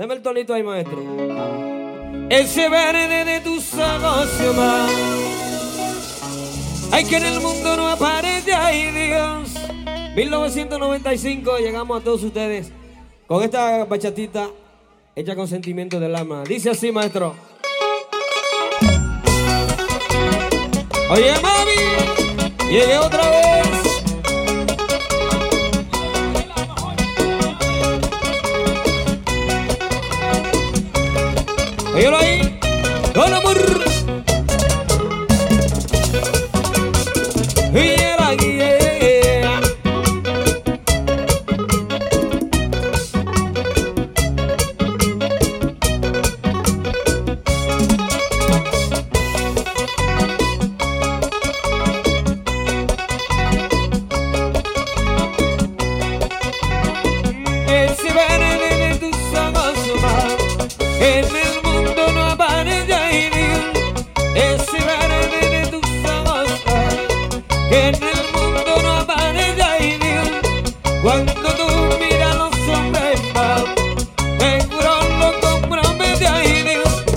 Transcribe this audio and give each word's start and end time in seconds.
Deme 0.00 0.14
el 0.14 0.22
tonito 0.22 0.54
ahí, 0.54 0.62
maestro. 0.62 0.98
Ese 2.30 2.70
verde 2.70 3.22
de 3.22 3.40
tus 3.40 3.74
ojos, 3.74 4.56
más. 4.56 4.90
Hay 6.90 7.04
que 7.04 7.18
en 7.18 7.26
el 7.26 7.40
mundo 7.42 7.76
no 7.76 7.86
aparece, 7.86 8.54
ay 8.54 8.90
Dios. 8.92 9.50
1995 10.16 11.58
llegamos 11.58 12.00
a 12.00 12.02
todos 12.02 12.22
ustedes 12.22 12.72
con 13.26 13.42
esta 13.42 13.84
bachatita 13.84 14.48
hecha 15.14 15.36
con 15.36 15.46
sentimiento 15.46 16.00
del 16.00 16.16
alma. 16.16 16.44
Dice 16.44 16.70
así, 16.70 16.90
maestro. 16.90 17.34
Oye, 21.10 21.34
mami, 21.42 22.70
llegué 22.70 22.96
otra 22.96 23.28
vez. 23.28 23.49
Óyelo 32.00 32.16
ahí, 32.16 32.58
con 33.12 33.34
amor. 33.34 33.58
Y 37.74 37.78
era 37.78 38.32
guía. 38.36 38.69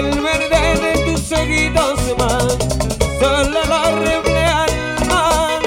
El 0.00 0.18
verde 0.18 0.80
de 0.80 0.92
tus 1.04 1.30
ojitos 1.30 2.00
más 2.16 2.56
solo 3.20 3.60
lo 3.66 3.96
refleja 3.96 4.64
el 4.64 5.06
mar. 5.08 5.60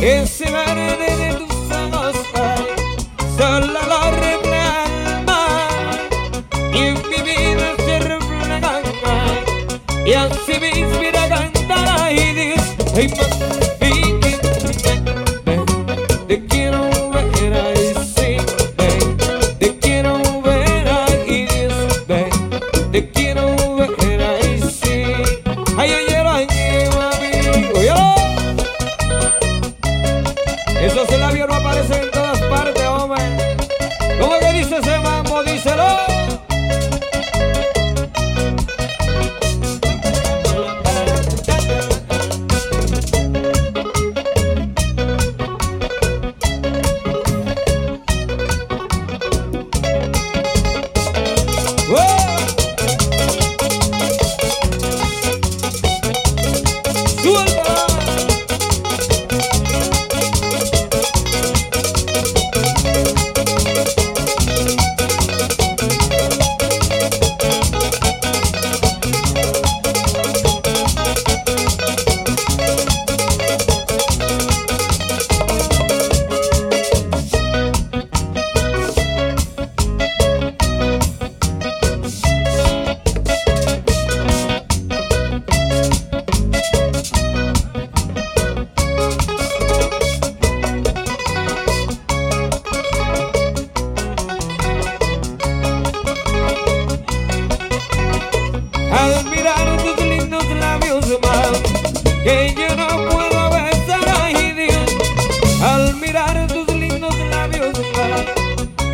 Ese 0.00 0.50
verde 0.50 1.14
de 1.18 1.34
tus 1.34 1.76
ojos 1.76 2.16
ay, 2.36 2.66
solo 3.36 3.66
lo 3.66 4.10
refleja 4.12 4.84
el 4.86 5.24
mar. 5.26 6.08
Y 6.72 6.78
en 6.78 6.94
mi 6.94 7.20
vida 7.22 7.74
se 7.84 7.98
refleja 7.98 8.80
y 10.06 10.12
así 10.14 10.58
me 10.58 10.70
inspira 10.70 11.24
a 11.24 11.28
cantar 11.28 12.08
Dios. 12.08 12.62
Ay, 12.96 13.08
labios 31.26 31.48
no 31.48 31.54
aparecen 31.54 32.02
en 32.02 32.10
todas 32.10 32.38
partes, 32.42 32.84
hombre. 32.86 33.22
¿Cómo 34.20 34.38
que 34.38 34.52
dice 34.52 34.76
ese 34.76 34.98
mambo? 34.98 35.42
Díselo. 35.42 35.84
¡Oh! 51.96 52.33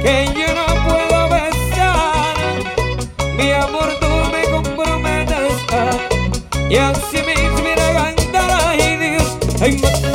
Que 0.03 0.27
yo 0.35 0.55
no 0.55 0.67
puedo 0.87 1.29
besar. 1.29 2.37
Mi 3.37 3.51
amor 3.53 3.89
tú 4.01 4.09
me 4.33 4.43
comprometes 4.51 5.53
Y 6.69 6.77
así 6.77 7.19
me 7.27 7.35
inspira 7.35 7.89
a 7.89 8.15
cantar, 8.15 8.51
ay 8.69 8.97
Dios 8.97 10.10